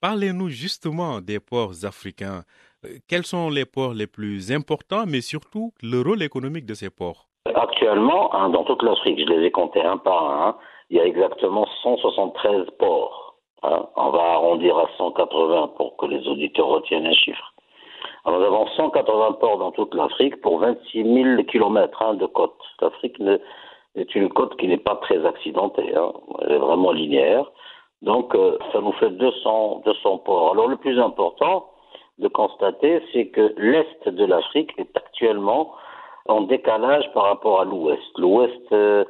Parlez-nous 0.00 0.48
justement 0.50 1.20
des 1.20 1.40
ports 1.40 1.84
africains. 1.84 2.44
Euh, 2.84 2.88
Quels 3.08 3.24
sont 3.24 3.48
les 3.50 3.64
ports 3.64 3.94
les 3.94 4.06
plus 4.06 4.52
importants, 4.52 5.04
mais 5.06 5.20
surtout 5.20 5.72
le 5.82 6.02
rôle 6.02 6.22
économique 6.22 6.66
de 6.66 6.74
ces 6.74 6.90
ports? 6.90 7.26
Actuellement, 7.54 8.34
hein, 8.34 8.50
dans 8.50 8.64
toute 8.64 8.82
l'Afrique, 8.82 9.18
je 9.18 9.32
les 9.32 9.46
ai 9.46 9.50
comptés 9.50 9.82
un 9.82 9.98
par 9.98 10.30
un, 10.30 10.48
hein, 10.48 10.56
il 10.90 10.96
y 10.96 11.00
a 11.00 11.06
exactement 11.06 11.66
173 11.82 12.66
ports. 12.78 13.36
hein. 13.62 13.86
On 13.96 14.10
va 14.10 14.22
arrondir 14.34 14.76
à 14.78 14.88
180 14.96 15.68
pour 15.76 15.96
que 15.96 16.06
les 16.06 16.26
auditeurs 16.28 16.68
retiennent 16.68 17.06
un 17.06 17.12
chiffre. 17.12 17.54
Alors, 18.24 18.38
nous 18.38 18.46
avons 18.46 18.66
180 18.76 19.32
ports 19.40 19.58
dans 19.58 19.72
toute 19.72 19.94
l'Afrique 19.94 20.40
pour 20.42 20.58
26 20.58 21.02
000 21.02 21.42
kilomètres 21.44 22.14
de 22.14 22.26
côte. 22.26 22.54
L'Afrique 22.80 23.20
est 23.96 24.14
une 24.14 24.28
côte 24.28 24.56
qui 24.58 24.68
n'est 24.68 24.76
pas 24.76 24.96
très 24.96 25.24
accidentée, 25.26 25.94
hein. 25.96 26.12
elle 26.42 26.52
est 26.52 26.58
vraiment 26.58 26.92
linéaire. 26.92 27.50
Donc, 28.02 28.34
euh, 28.34 28.58
ça 28.72 28.80
nous 28.80 28.92
fait 28.92 29.10
200, 29.10 29.82
200 29.84 30.18
ports. 30.18 30.52
Alors, 30.52 30.68
le 30.68 30.76
plus 30.76 30.98
important 31.00 31.66
de 32.22 32.28
constater, 32.28 33.02
c'est 33.12 33.26
que 33.28 33.54
l'Est 33.58 34.08
de 34.08 34.24
l'Afrique 34.24 34.72
est 34.78 34.96
actuellement 34.96 35.72
en 36.28 36.42
décalage 36.42 37.04
par 37.14 37.24
rapport 37.24 37.60
à 37.60 37.64
l'Ouest. 37.64 38.02
L'Ouest, 38.18 38.72
euh, 38.72 39.04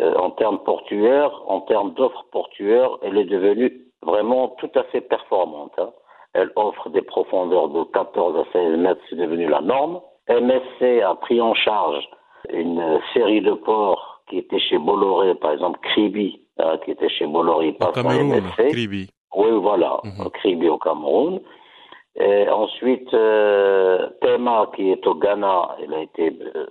euh, 0.00 0.14
en 0.16 0.30
termes 0.30 0.58
portuaires, 0.64 1.30
en 1.46 1.60
termes 1.60 1.92
d'offres 1.94 2.24
portuaires, 2.32 2.90
elle 3.02 3.16
est 3.18 3.24
devenue 3.26 3.70
vraiment 4.02 4.48
tout 4.58 4.70
à 4.74 4.82
fait 4.84 5.00
performante. 5.02 5.72
hein. 5.78 5.90
Elle 6.32 6.50
offre 6.56 6.88
des 6.90 7.02
profondeurs 7.02 7.68
de 7.68 7.84
14 7.84 8.36
à 8.38 8.44
16 8.52 8.76
mètres, 8.78 9.00
c'est 9.08 9.16
devenu 9.16 9.46
la 9.46 9.60
norme. 9.60 10.00
MSC 10.28 11.00
a 11.02 11.14
pris 11.14 11.40
en 11.40 11.54
charge 11.54 12.02
une 12.52 12.98
série 13.12 13.40
de 13.42 13.52
ports 13.52 14.22
qui 14.28 14.38
étaient 14.38 14.58
chez 14.58 14.78
Bolloré, 14.78 15.34
par 15.36 15.52
exemple 15.52 15.78
Kribi, 15.82 16.40
hein, 16.58 16.78
qui 16.84 16.90
était 16.92 17.08
chez 17.10 17.26
Bolloré, 17.26 17.72
par 17.74 17.92
Cameroun, 17.92 18.28
MSC. 18.40 18.70
Kribi. 18.72 19.08
Oui, 19.36 19.50
voilà, 19.52 20.00
Mhm. 20.04 20.30
Kribi 20.30 20.68
au 20.68 20.78
Cameroun. 20.78 21.40
Et 22.16 22.48
ensuite, 22.48 23.12
euh, 23.12 24.08
qui 24.74 24.90
est 24.90 25.06
au 25.06 25.14
Ghana, 25.14 25.76
il 25.82 25.92
a 25.94 26.00
été 26.02 26.32
euh, 26.54 26.66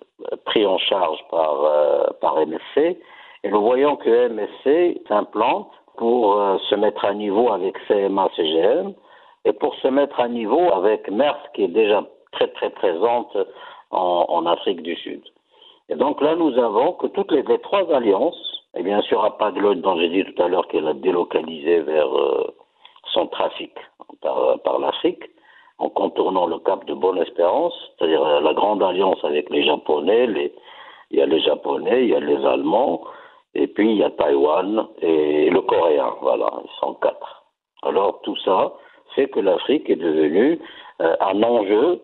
pris 0.46 0.66
en 0.66 0.78
charge 0.78 1.20
par, 1.30 1.64
euh, 1.64 2.08
par 2.22 2.38
MSC. 2.38 2.98
Et 3.44 3.50
nous 3.50 3.62
voyons 3.62 3.96
que 3.98 4.30
MSC 4.30 5.02
s'implante 5.08 5.72
pour 5.98 6.40
euh, 6.40 6.58
se 6.70 6.76
mettre 6.76 7.06
à 7.06 7.14
niveau 7.14 7.52
avec 7.52 7.78
CMA-CGM 7.88 8.94
et 9.46 9.54
pour 9.54 9.76
se 9.76 9.88
mettre 9.88 10.20
à 10.20 10.28
niveau 10.28 10.72
avec 10.74 11.10
Maersk, 11.10 11.52
qui 11.54 11.66
est 11.66 11.68
déjà 11.68 12.04
très 12.32 12.48
très 12.48 12.70
présente 12.70 13.36
en, 13.92 14.26
en 14.30 14.46
Afrique 14.46 14.82
du 14.82 14.96
Sud. 14.96 15.22
Et 15.90 15.96
donc 15.96 16.22
là, 16.22 16.36
nous 16.36 16.58
avons 16.58 16.94
que 16.94 17.08
toutes 17.08 17.32
les, 17.32 17.44
trois 17.60 17.94
alliances, 17.94 18.64
et 18.76 18.84
bien 18.84 19.02
sûr 19.02 19.24
Apagloid, 19.24 19.82
dont 19.82 19.98
j'ai 19.98 20.10
dit 20.10 20.24
tout 20.24 20.42
à 20.42 20.48
l'heure 20.48 20.68
qu'elle 20.70 20.88
a 20.88 20.94
délocalisé 20.94 21.82
vers 21.82 22.18
euh, 22.18 22.56
son 23.12 23.28
trafic 23.28 23.74
par, 24.22 24.60
par 24.62 24.80
l'Afrique, 24.80 25.24
en 25.84 25.90
contournant 25.90 26.48
le 26.48 26.60
cap 26.60 26.86
de 26.86 26.94
Bonne-Espérance, 26.94 27.74
c'est-à-dire 27.98 28.24
euh, 28.24 28.40
la 28.40 28.54
grande 28.54 28.82
alliance 28.82 29.22
avec 29.24 29.50
les 29.50 29.64
Japonais, 29.66 30.28
les, 30.28 30.54
il 31.12 31.20
y 31.20 31.22
a 31.22 31.26
les 31.26 31.42
Japonais, 31.42 32.04
il 32.06 32.10
y 32.10 32.16
a 32.16 32.22
les 32.22 32.46
Allemands, 32.46 33.02
et 33.54 33.68
puis 33.68 33.92
il 33.92 33.98
y 33.98 34.04
a 34.04 34.10
Taïwan 34.12 34.88
et 35.02 35.50
le 35.50 35.62
Coréen, 35.62 36.14
voilà, 36.22 36.50
ils 36.64 36.80
sont 36.80 36.94
quatre. 36.96 37.44
Alors 37.84 38.22
tout 38.24 38.38
ça 38.46 38.72
fait 39.16 39.28
que 39.28 39.42
l'Afrique 39.42 39.90
est 39.90 39.98
devenue 39.98 40.60
euh, 41.02 41.16
un 41.20 41.44
enjeu 41.44 42.02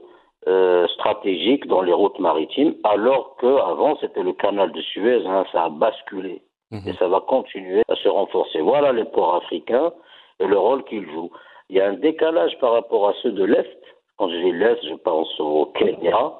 euh, 0.48 0.86
stratégique 0.90 1.66
dans 1.68 1.82
les 1.82 1.94
routes 1.94 2.20
maritimes, 2.20 2.76
alors 2.84 3.38
qu'avant 3.40 3.96
c'était 4.02 4.24
le 4.24 4.34
canal 4.34 4.74
de 4.74 4.82
Suez, 4.82 5.26
hein, 5.26 5.46
ça 5.54 5.66
a 5.66 5.70
basculé 5.70 6.42
et 6.86 6.94
ça 7.00 7.08
va 7.08 7.22
continuer 7.22 7.82
à 7.88 7.96
se 7.96 8.08
renforcer. 8.10 8.62
Voilà 8.62 8.92
les 8.92 9.06
ports 9.06 9.36
africains 9.36 9.92
et 10.40 10.46
le 10.46 10.58
rôle 10.58 10.84
qu'ils 10.84 11.10
jouent. 11.12 11.32
Il 11.70 11.78
y 11.78 11.82
a 11.82 11.88
un 11.90 11.94
décalage 11.94 12.58
par 12.60 12.72
rapport 12.74 13.10
à 13.10 13.14
ceux 13.22 13.32
de 13.32 13.44
l'Est. 13.44 13.78
Quand 14.18 14.30
je 14.30 14.36
dis 14.38 14.52
l'Est, 14.52 14.80
je 14.88 14.96
pense 14.96 15.40
au 15.40 15.68
Kenya. 15.68 16.34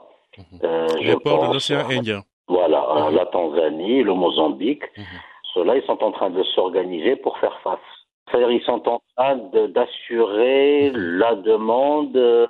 euh, 0.64 0.88
je 1.02 1.08
Les 1.08 1.16
ports 1.18 1.40
de 1.42 1.46
pense 1.46 1.54
l'océan 1.54 1.88
Indien. 1.90 2.22
Voilà, 2.48 2.80
à 2.82 3.12
la 3.12 3.26
Tanzanie, 3.28 4.04
le 4.04 4.14
Mozambique. 4.14 4.84
Mhm. 4.98 5.04
Ceux-là, 5.54 5.76
ils 5.78 5.84
sont 5.84 6.04
en 6.04 6.12
train 6.12 6.30
de 6.32 6.42
s'organiser 6.44 7.16
pour 7.16 7.38
faire 7.38 7.60
face. 7.62 7.80
C'est-à-dire, 8.30 8.52
ils 8.52 8.62
sont 8.64 8.88
en 8.88 9.02
train 9.18 9.36
d'assurer 9.68 10.92
la 10.96 11.36
demande 11.36 12.16
euh, 12.16 12.48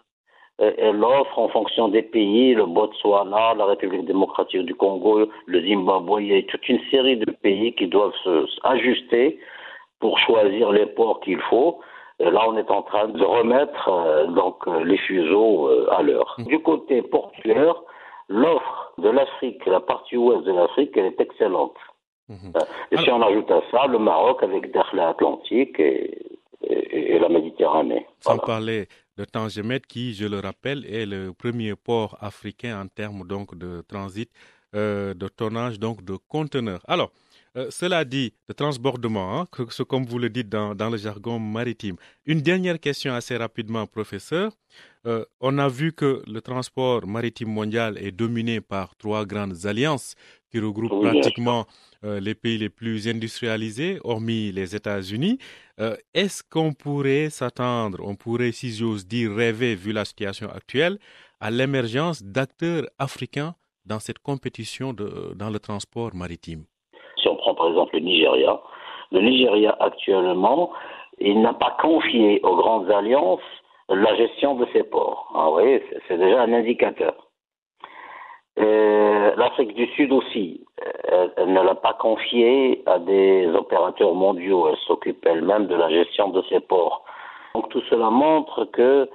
et 0.59 0.91
l'offre 0.91 1.39
en 1.39 1.47
fonction 1.49 1.87
des 1.87 2.01
pays, 2.01 2.53
le 2.53 2.65
Botswana, 2.65 3.53
la 3.55 3.65
République 3.65 4.05
démocratique 4.05 4.63
du 4.65 4.75
Congo, 4.75 5.29
le 5.45 5.61
Zimbabwe. 5.61 6.19
Il 6.21 6.27
y 6.27 6.37
a 6.37 6.43
toute 6.43 6.67
une 6.67 6.81
série 6.91 7.17
de 7.17 7.31
pays 7.31 7.73
qui 7.75 7.87
doivent 7.87 8.15
se- 8.23 8.45
s'ajuster 8.61 9.39
pour 9.99 10.17
choisir 10.19 10.71
les 10.71 10.85
ports 10.85 11.19
qu'il 11.21 11.39
faut. 11.49 11.79
Et 12.19 12.29
là, 12.29 12.41
on 12.49 12.57
est 12.57 12.69
en 12.69 12.81
train 12.83 13.07
de 13.07 13.23
remettre 13.23 13.87
euh, 13.87 14.27
donc 14.27 14.57
euh, 14.67 14.83
les 14.83 14.97
fuseaux 14.97 15.67
euh, 15.69 15.87
à 15.97 16.01
l'heure. 16.01 16.35
Du 16.39 16.59
côté 16.59 17.01
portuaire, 17.01 17.75
l'offre 18.27 18.93
de 18.97 19.09
l'Afrique, 19.09 19.65
la 19.65 19.79
partie 19.79 20.17
ouest 20.17 20.43
de 20.45 20.51
l'Afrique, 20.51 20.91
elle 20.97 21.05
est 21.05 21.21
excellente. 21.21 21.77
Mhm. 22.27 22.51
Euh, 22.57 22.59
Et 22.91 22.97
si 22.97 23.09
on 23.09 23.21
ajoute 23.21 23.49
à 23.51 23.61
ça 23.71 23.87
le 23.87 23.97
Maroc 23.99 24.43
avec 24.43 24.71
Dakhla 24.71 25.09
Atlantique 25.09 25.79
et, 25.79 26.17
et- 26.61 27.15
et 27.15 27.19
la 27.19 27.29
Méditerranée. 27.29 28.05
Sans 28.19 28.35
Voilà. 28.35 28.45
parler 28.45 28.87
de 29.17 29.23
Tangemet, 29.25 29.79
qui, 29.79 30.13
je 30.13 30.25
le 30.27 30.39
rappelle, 30.39 30.85
est 30.85 31.05
le 31.05 31.31
premier 31.33 31.73
port 31.75 32.17
africain 32.21 32.81
en 32.83 32.87
termes 32.87 33.25
donc 33.27 33.57
de 33.57 33.81
transit, 33.87 34.29
euh, 34.75 35.13
de 35.13 35.27
tonnage, 35.29 35.79
donc 35.79 36.03
de 36.03 36.15
conteneurs. 36.27 36.81
Alors, 36.87 37.09
euh, 37.59 37.67
cela 37.69 38.05
dit, 38.05 38.33
de 38.47 38.53
transbordement, 38.53 39.27
hein, 39.41 39.45
que- 39.51 39.83
comme 39.83 40.05
vous 40.05 40.19
le 40.19 40.29
dites 40.29 40.49
dans, 40.49 40.73
dans 40.75 40.89
le 40.89 40.97
jargon 40.97 41.37
maritime. 41.39 41.97
Une 42.25 42.41
dernière 42.41 42.79
question 42.79 43.13
assez 43.13 43.35
rapidement, 43.37 43.85
professeur. 43.87 44.51
Euh, 45.05 45.25
on 45.39 45.57
a 45.57 45.67
vu 45.79 45.91
que 45.93 46.23
le 46.27 46.41
transport 46.41 47.05
maritime 47.07 47.49
mondial 47.49 47.97
est 47.97 48.11
dominé 48.11 48.61
par 48.61 48.95
trois 48.95 49.25
grandes 49.25 49.65
alliances 49.65 50.15
qui 50.49 50.59
regroupent 50.59 50.99
Oui, 51.01 51.09
pratiquement 51.09 51.67
euh, 52.03 52.19
les 52.19 52.35
pays 52.35 52.57
les 52.57 52.69
plus 52.69 53.07
industrialisés, 53.07 53.99
hormis 54.03 54.51
les 54.51 54.75
États-Unis. 54.75 55.37
Est-ce 56.13 56.43
qu'on 56.43 56.73
pourrait 56.73 57.29
s'attendre, 57.29 57.99
on 58.03 58.15
pourrait, 58.15 58.51
si 58.51 58.73
j'ose 58.73 59.05
dire, 59.07 59.33
rêver, 59.33 59.75
vu 59.75 59.91
la 59.93 60.03
situation 60.03 60.49
actuelle, 60.49 60.99
à 61.39 61.49
l'émergence 61.51 62.21
d'acteurs 62.21 62.85
africains 62.97 63.55
dans 63.85 64.01
cette 64.01 64.19
compétition 64.19 64.91
de, 64.93 65.33
dans 65.35 65.49
le 65.49 65.59
transport 65.59 66.13
maritime? 66.13 66.65
Par 67.53 67.67
exemple 67.69 67.95
le 67.95 68.01
Nigeria, 68.01 68.59
le 69.11 69.21
Nigeria 69.21 69.75
actuellement, 69.79 70.71
il 71.19 71.41
n'a 71.41 71.53
pas 71.53 71.75
confié 71.81 72.39
aux 72.43 72.55
grandes 72.55 72.89
alliances 72.91 73.41
la 73.89 74.15
gestion 74.15 74.55
de 74.55 74.65
ses 74.71 74.83
ports. 74.83 75.31
Ah, 75.35 75.45
vous 75.45 75.53
voyez, 75.53 75.83
c'est- 76.07 76.17
déjà 76.17 76.41
un 76.43 76.53
indicateur. 76.53 77.15
L'Afrique 78.57 79.73
du 79.73 79.87
Sud 79.93 80.11
aussi, 80.11 80.65
elle, 81.37 81.53
ne 81.53 81.61
l'a 81.61 81.75
pas 81.75 81.93
confié 81.93 82.83
à 82.85 82.99
des 82.99 83.47
opérateurs 83.55 84.13
mondiaux, 84.13 84.67
elle 84.67 84.77
s'occupe 84.87 85.25
elle-même 85.25 85.67
de 85.67 85.75
la 85.75 85.89
gestion 85.89 86.29
de 86.29 86.41
ses 86.49 86.59
ports. 86.59 87.03
Donc 87.55 87.69
tout 87.69 87.81
cela 87.89 88.09
montre 88.09 88.65
que, 88.65 89.09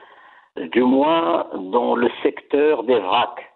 du 0.56 0.82
moins 0.82 1.46
dans 1.54 1.94
le 1.94 2.10
secteur 2.22 2.84
des 2.84 2.98
vracs, 2.98 3.52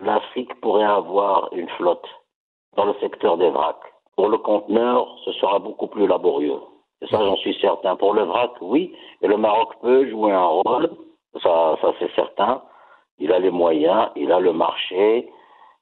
l'Afrique 0.00 0.58
pourrait 0.60 0.84
avoir 0.84 1.50
une 1.52 1.68
flotte 1.70 2.08
dans 2.76 2.86
le 2.86 2.94
secteur 3.00 3.36
des 3.36 3.50
vracs. 3.50 3.92
Pour 4.16 4.28
le 4.28 4.38
conteneur, 4.38 5.14
ce 5.24 5.32
sera 5.32 5.58
beaucoup 5.58 5.86
plus 5.86 6.06
laborieux. 6.06 6.60
Et 7.02 7.06
ça, 7.08 7.18
j'en 7.18 7.36
suis 7.36 7.54
certain. 7.60 7.96
Pour 7.96 8.14
le 8.14 8.22
vrac, 8.22 8.52
oui. 8.62 8.92
Et 9.22 9.26
le 9.26 9.36
Maroc 9.36 9.74
peut 9.82 10.08
jouer 10.08 10.32
un 10.32 10.46
rôle. 10.46 10.90
Ça, 11.42 11.76
ça 11.82 11.92
c'est 11.98 12.10
certain. 12.14 12.62
Il 13.18 13.32
a 13.32 13.38
les 13.38 13.50
moyens, 13.50 14.10
il 14.16 14.32
a 14.32 14.40
le 14.40 14.52
marché, 14.52 15.30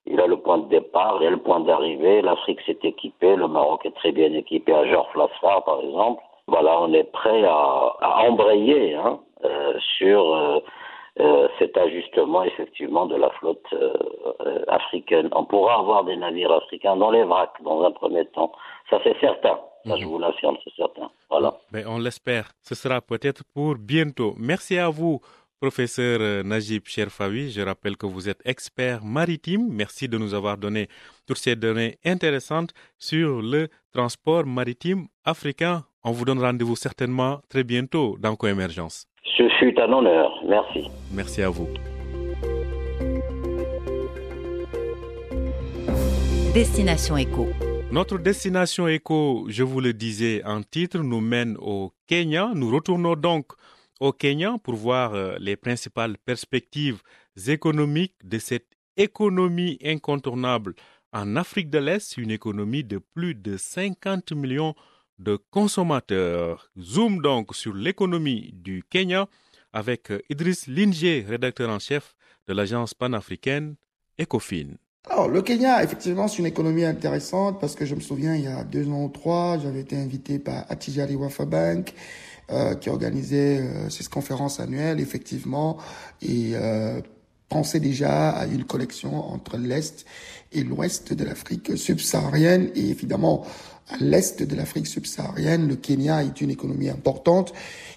il 0.07 0.21
a 0.21 0.27
le 0.27 0.37
point 0.37 0.59
de 0.59 0.69
départ, 0.69 1.19
il 1.21 1.27
a 1.29 1.31
le 1.31 1.39
point 1.39 1.61
d'arrivée. 1.61 2.23
L'Afrique 2.23 2.61
s'est 2.63 2.79
équipée, 2.83 3.37
le 3.37 3.49
Maroc 3.49 3.87
est 3.87 3.95
très 3.95 4.13
bien 4.13 4.33
équipé 4.33 4.73
à 4.73 4.85
Georges 4.87 5.11
Flassard, 5.13 5.65
par 5.65 5.81
exemple. 5.81 6.23
Voilà, 6.47 6.81
on 6.81 6.93
est 6.93 7.11
prêt 7.11 7.45
à, 7.45 7.97
à 8.01 8.29
embrayer 8.29 8.95
hein, 8.95 9.19
euh, 9.45 9.79
sur 9.97 10.35
euh, 10.35 10.61
euh, 11.21 11.47
cet 11.61 11.77
ajustement 11.77 12.43
effectivement 12.43 13.07
de 13.07 13.15
la 13.15 13.31
flotte 13.31 13.65
euh, 13.73 13.93
euh, 14.47 14.65
africaine. 14.67 15.29
On 15.33 15.45
pourra 15.45 15.79
avoir 15.79 16.05
des 16.05 16.17
navires 16.17 16.51
africains 16.51 16.97
dans 16.97 17.13
les 17.13 17.23
vracs 17.23 17.63
dans 17.63 17.85
un 17.85 17.93
premier 17.93 18.27
temps. 18.27 18.51
Ça 18.91 18.99
c'est 19.05 19.19
certain. 19.21 19.61
Ça, 19.87 19.97
je 19.97 20.05
mhm. 20.05 20.11
vous 20.11 20.19
l'affirme, 20.19 20.57
c'est 20.65 20.75
certain. 20.75 21.11
Voilà. 21.31 21.55
Mais 21.73 21.85
on 21.87 21.99
l'espère. 21.99 22.51
Ce 22.63 22.75
sera 22.75 23.01
peut-être 23.01 23.43
pour 23.55 23.75
bientôt. 23.77 24.35
Merci 24.39 24.79
à 24.79 24.89
vous, 24.89 25.21
professeur 25.61 26.45
Najib 26.45 26.83
Cherfawi. 26.87 27.51
Je 27.51 27.61
rappelle 27.63 27.97
que 27.97 28.07
vous 28.07 28.29
êtes 28.29 28.41
expert 28.45 29.05
maritime. 29.05 29.69
Merci 29.71 30.09
de 30.09 30.19
nous 30.19 30.35
avoir 30.35 30.59
donné 30.59 30.89
toutes 31.27 31.39
ces 31.39 31.57
données 31.57 31.99
intéressantes 32.05 32.73
sur 32.99 33.43
le 33.43 33.69
transport 33.93 34.47
maritime 34.47 35.07
africain. 35.25 35.85
On 36.03 36.13
vous 36.13 36.25
donne 36.25 36.39
rendez-vous 36.41 36.77
certainement 36.77 37.41
très 37.49 37.65
bientôt 37.65 38.17
dans 38.21 38.37
Coémergence. 38.37 39.07
Ce 39.37 39.49
fut 39.59 39.79
un 39.81 39.93
honneur. 39.93 40.31
Merci. 40.47 40.89
Merci 41.13 41.43
à 41.43 41.49
vous. 41.49 41.69
Destination 46.53 47.17
Éco. 47.17 47.49
Notre 47.95 48.19
destination 48.19 48.89
éco, 48.89 49.47
je 49.49 49.63
vous 49.63 49.81
le 49.81 49.93
disais 49.93 50.43
en 50.45 50.63
titre, 50.63 50.99
nous 50.99 51.21
mène 51.21 51.57
au 51.61 51.93
Kenya. 52.09 52.51
Nous 52.53 52.69
retournons 52.69 53.15
donc 53.15 53.53
au 54.05 54.13
Kenya 54.13 54.59
pour 54.63 54.75
voir 54.75 55.15
euh, 55.15 55.37
les 55.41 55.57
principales 55.57 56.19
perspectives 56.19 57.01
économiques 57.49 58.15
de 58.23 58.39
cette 58.39 58.69
économie 58.99 59.79
incontournable 59.83 60.75
en 61.15 61.37
Afrique 61.37 61.71
de 61.71 61.79
l'Est, 61.79 62.19
une 62.19 62.31
économie 62.31 62.85
de 62.85 62.99
plus 62.99 63.35
de 63.35 63.57
50 63.57 64.33
millions 64.33 64.75
de 65.19 65.39
consommateurs. 65.51 66.71
Zoom 66.79 67.23
donc 67.23 67.55
sur 67.55 67.73
l'économie 67.73 68.51
du 68.53 68.85
Kenya 68.91 69.27
avec 69.73 70.13
Idriss 70.29 70.67
Linger, 70.67 71.25
rédacteur 71.27 71.71
en 71.71 71.79
chef 71.79 72.15
de 72.47 72.53
l'agence 72.53 72.93
panafricaine 72.93 73.77
Ecofin. 74.21 74.75
Alors, 75.11 75.29
le 75.29 75.43
Kenya, 75.43 75.83
effectivement, 75.83 76.29
c'est 76.29 76.39
une 76.39 76.47
économie 76.47 76.85
intéressante 76.85 77.61
parce 77.61 77.75
que 77.75 77.85
je 77.85 77.95
me 77.95 78.01
souviens, 78.01 78.35
il 78.35 78.45
y 78.45 78.49
a 78.49 78.65
deux 78.65 78.89
ans 78.89 79.05
ou 79.05 79.09
trois, 79.11 79.59
j'avais 79.59 79.81
été 79.81 79.97
invité 79.97 80.39
par 80.39 80.65
Atijari 80.71 81.15
Wafa 81.15 81.45
Bank, 81.45 81.93
euh, 82.51 82.75
qui 82.75 82.91
organisait 82.91 83.61
euh, 83.61 83.89
cette 83.91 84.09
conférence 84.09 84.61
annuelle, 84.61 85.01
effectivement, 85.01 85.79
et 86.23 86.53
euh, 86.55 87.01
pensait 87.49 87.81
déjà 87.81 88.31
à 88.31 88.47
une 88.47 88.65
collection 88.65 89.15
entre 89.33 89.57
l'Est 89.57 90.05
et 90.53 90.63
l'Ouest 90.63 91.13
de 91.13 91.25
l'Afrique 91.25 91.77
subsaharienne. 91.77 92.71
Et 92.75 92.91
évidemment, 92.91 93.47
à 93.89 93.97
l'est 93.99 94.43
de 94.43 94.57
l'Afrique 94.57 94.87
subsaharienne, 94.87 95.69
le 95.69 95.77
Kenya 95.77 96.25
est 96.25 96.41
une 96.41 96.51
économie 96.51 96.89
importante 96.89 97.53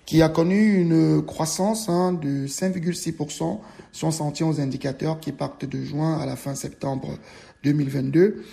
qui 0.05 0.21
a 0.21 0.29
connu 0.29 0.75
une 0.75 1.21
croissance 1.25 1.89
hein, 1.89 2.13
de 2.13 2.47
5,6% 2.47 3.60
si 3.91 4.05
on 4.05 4.12
s'en 4.12 4.31
aux 4.31 4.62
indicateurs 4.62 5.19
qui 5.19 5.31
partent 5.31 5.65
de 5.65 5.81
juin 5.81 6.19
à 6.19 6.25
la 6.25 6.36
fin 6.36 6.55
septembre 6.55 7.17
2022. 7.63 8.43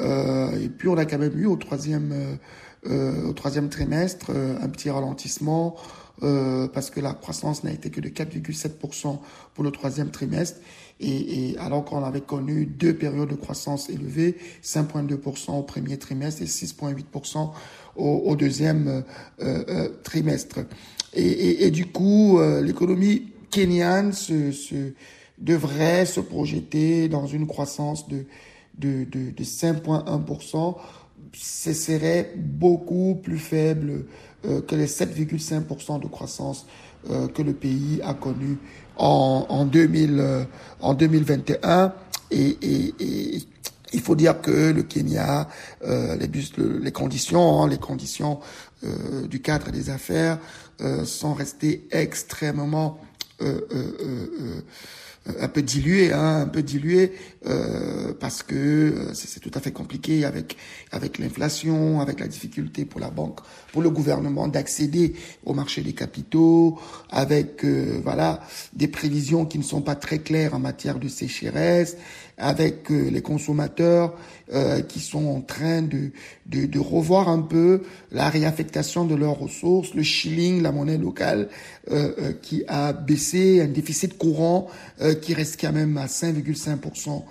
Euh, 0.00 0.60
et 0.60 0.68
puis 0.68 0.88
on 0.88 0.96
a 0.96 1.04
quand 1.04 1.18
même 1.18 1.38
eu 1.38 1.46
au 1.46 1.56
troisième, 1.56 2.12
euh 2.12 2.34
au 2.86 3.32
troisième 3.32 3.68
trimestre 3.68 4.30
euh, 4.30 4.56
un 4.60 4.68
petit 4.68 4.90
ralentissement 4.90 5.76
euh, 6.22 6.68
parce 6.68 6.90
que 6.90 7.00
la 7.00 7.12
croissance 7.12 7.64
n'a 7.64 7.72
été 7.72 7.90
que 7.90 8.00
de 8.00 8.08
4,7% 8.08 9.18
pour 9.54 9.64
le 9.64 9.70
troisième 9.70 10.10
trimestre. 10.10 10.60
Et, 11.00 11.50
et 11.50 11.58
alors 11.58 11.84
qu'on 11.84 12.04
avait 12.04 12.20
connu 12.20 12.66
deux 12.66 12.94
périodes 12.94 13.28
de 13.28 13.34
croissance 13.34 13.90
élevées, 13.90 14.36
5,2% 14.62 15.58
au 15.58 15.62
premier 15.62 15.98
trimestre 15.98 16.42
et 16.42 16.46
6,8% 16.46 17.50
au, 17.96 18.04
au, 18.04 18.36
deuxième 18.36 19.04
euh, 19.42 19.64
euh, 19.68 19.88
trimestre. 20.04 20.60
Et, 21.12 21.26
et, 21.26 21.66
et, 21.66 21.70
du 21.70 21.86
coup, 21.86 22.38
euh, 22.38 22.62
l'économie 22.62 23.32
kenyane 23.50 24.12
se, 24.12 24.52
se, 24.52 24.92
devrait 25.38 26.06
se 26.06 26.20
projeter 26.20 27.08
dans 27.08 27.26
une 27.26 27.48
croissance 27.48 28.08
de, 28.08 28.24
de, 28.78 29.04
de, 29.04 29.30
de 29.30 29.44
5,1%. 29.44 30.76
Ce 31.36 31.72
serait 31.72 32.32
beaucoup 32.36 33.16
plus 33.16 33.38
faible 33.38 34.04
euh, 34.46 34.60
que 34.60 34.74
les 34.74 34.86
7,5% 34.86 36.00
de 36.00 36.06
croissance 36.06 36.66
euh, 37.10 37.28
que 37.28 37.42
le 37.42 37.52
pays 37.52 38.00
a 38.04 38.14
connu 38.14 38.58
en, 38.96 39.46
en, 39.48 39.64
2000, 39.64 40.18
euh, 40.18 40.44
en 40.80 40.94
2021. 40.94 41.92
Et, 42.30 42.56
il 43.92 44.00
faut 44.00 44.16
dire 44.16 44.40
que 44.40 44.72
le 44.72 44.82
Kenya, 44.82 45.48
les, 45.84 46.90
conditions, 46.90 47.62
hein, 47.62 47.68
les 47.68 47.78
conditions 47.78 48.40
du 49.30 49.40
cadre 49.40 49.70
des 49.70 49.88
affaires 49.88 50.40
sont 51.04 51.32
restées 51.32 51.86
extrêmement 51.92 52.98
un 55.40 55.48
peu 55.48 55.62
dilué, 55.62 56.12
hein, 56.12 56.42
un 56.42 56.46
peu 56.46 56.62
dilué, 56.62 57.12
euh, 57.46 58.12
parce 58.18 58.42
que 58.42 58.54
euh, 58.54 59.14
c'est 59.14 59.40
tout 59.40 59.50
à 59.54 59.60
fait 59.60 59.72
compliqué 59.72 60.24
avec 60.24 60.56
avec 60.92 61.18
l'inflation, 61.18 62.00
avec 62.00 62.20
la 62.20 62.28
difficulté 62.28 62.84
pour 62.84 63.00
la 63.00 63.10
banque, 63.10 63.40
pour 63.72 63.82
le 63.82 63.90
gouvernement 63.90 64.48
d'accéder 64.48 65.14
au 65.44 65.54
marché 65.54 65.82
des 65.82 65.94
capitaux, 65.94 66.78
avec 67.10 67.64
euh, 67.64 68.00
voilà 68.02 68.40
des 68.74 68.88
prévisions 68.88 69.46
qui 69.46 69.58
ne 69.58 69.64
sont 69.64 69.82
pas 69.82 69.94
très 69.94 70.18
claires 70.18 70.54
en 70.54 70.58
matière 70.58 70.98
de 70.98 71.08
sécheresse, 71.08 71.96
avec 72.38 72.90
euh, 72.90 73.10
les 73.10 73.22
consommateurs 73.22 74.14
euh, 74.52 74.80
qui 74.80 75.00
sont 75.00 75.26
en 75.26 75.40
train 75.40 75.82
de, 75.82 76.10
de, 76.46 76.78
revoir 76.78 77.28
un 77.28 77.40
peu 77.40 77.82
la 78.12 78.28
réaffectation 78.28 79.04
de 79.04 79.14
leurs 79.14 79.38
ressources, 79.38 79.94
le 79.94 80.02
shilling, 80.02 80.62
la 80.62 80.72
monnaie 80.72 80.98
locale, 80.98 81.48
euh, 81.90 82.32
qui 82.42 82.64
a 82.68 82.92
baissé, 82.92 83.60
un 83.62 83.68
déficit 83.68 84.18
courant 84.18 84.68
qui 85.22 85.34
reste 85.34 85.60
quand 85.60 85.72
même 85.72 85.96
à 85.96 86.06
5,5% 86.06 87.22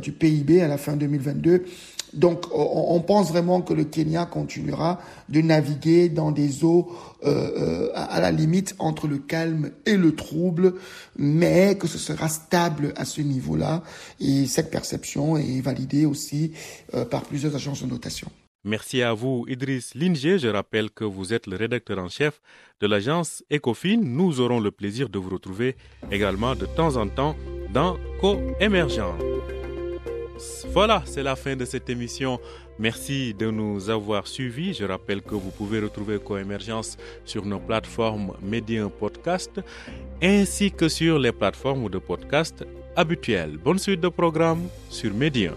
du 0.00 0.12
PIB 0.12 0.60
à 0.60 0.68
la 0.68 0.78
fin 0.78 0.96
2022. 0.96 1.64
Donc, 2.12 2.46
on, 2.52 3.00
pense 3.00 3.30
vraiment 3.30 3.62
que 3.62 3.72
le 3.72 3.84
Kenya 3.84 4.26
continuera 4.26 5.00
de 5.28 5.40
naviguer 5.40 6.08
dans 6.08 6.30
des 6.30 6.62
eaux 6.62 6.92
euh, 7.24 7.88
euh, 7.88 7.90
à 7.94 8.20
la 8.20 8.30
limite 8.30 8.74
entre 8.78 9.06
le 9.06 9.18
calme 9.18 9.70
et 9.86 9.96
le 9.96 10.14
trouble, 10.14 10.74
mais 11.16 11.76
que 11.78 11.86
ce 11.86 11.98
sera 11.98 12.28
stable 12.28 12.92
à 12.96 13.04
ce 13.04 13.22
niveau-là. 13.22 13.82
Et 14.20 14.46
cette 14.46 14.70
perception 14.70 15.36
est 15.36 15.60
validée 15.60 16.04
aussi 16.04 16.52
euh, 16.94 17.04
par 17.04 17.22
plusieurs 17.22 17.54
agences 17.54 17.82
de 17.82 17.88
notation. 17.88 18.28
Merci 18.64 19.02
à 19.02 19.12
vous, 19.12 19.44
Idriss 19.48 19.94
Linger. 19.94 20.38
Je 20.38 20.48
rappelle 20.48 20.90
que 20.90 21.04
vous 21.04 21.32
êtes 21.32 21.46
le 21.46 21.56
rédacteur 21.56 21.98
en 21.98 22.08
chef 22.08 22.40
de 22.80 22.86
l'agence 22.86 23.42
Ecofin. 23.52 23.98
Nous 24.00 24.40
aurons 24.40 24.60
le 24.60 24.70
plaisir 24.70 25.08
de 25.08 25.18
vous 25.18 25.30
retrouver 25.30 25.76
également 26.12 26.54
de 26.54 26.66
temps 26.66 26.96
en 26.96 27.08
temps 27.08 27.34
dans 27.72 27.96
Co-Émergent. 28.20 29.16
Voilà, 30.72 31.02
c'est 31.04 31.22
la 31.22 31.36
fin 31.36 31.56
de 31.56 31.64
cette 31.64 31.88
émission. 31.90 32.40
Merci 32.78 33.34
de 33.34 33.50
nous 33.50 33.90
avoir 33.90 34.26
suivis. 34.26 34.74
Je 34.74 34.84
rappelle 34.84 35.22
que 35.22 35.34
vous 35.34 35.50
pouvez 35.50 35.80
retrouver 35.80 36.18
Coémergence 36.18 36.96
sur 37.24 37.44
nos 37.44 37.60
plateformes 37.60 38.32
Média 38.42 38.88
Podcast 38.88 39.60
ainsi 40.22 40.70
que 40.70 40.88
sur 40.88 41.18
les 41.18 41.32
plateformes 41.32 41.88
de 41.88 41.98
podcast 41.98 42.64
habituelles. 42.96 43.58
Bonne 43.58 43.78
suite 43.78 44.00
de 44.00 44.08
programme 44.08 44.68
sur 44.88 45.12
Média. 45.12 45.52